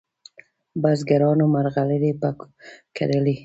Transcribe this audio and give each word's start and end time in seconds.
بزګرانو 0.81 1.45
مرغلري 1.55 2.11
په 2.21 2.29
کرلې 2.95 3.35